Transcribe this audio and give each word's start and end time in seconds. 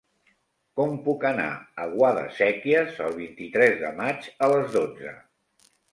Com 0.79 0.93
puc 1.07 1.25
anar 1.31 1.49
a 1.83 1.85
Guadasséquies 1.91 2.97
el 3.09 3.13
vint-i-tres 3.21 3.77
de 3.85 3.93
maig 4.03 4.31
a 4.47 4.51
les 4.55 4.77
dotze? 4.79 5.15